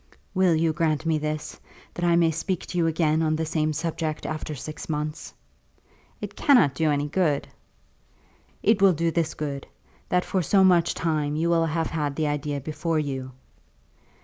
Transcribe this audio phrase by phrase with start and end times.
[0.33, 1.59] "Will you grant me this;
[1.93, 5.31] that I may speak to you again on the same subject after six months?"
[6.21, 7.47] "It cannot do any good."
[8.63, 9.67] "It will do this good;
[10.09, 13.33] that for so much time you will have had the idea before you."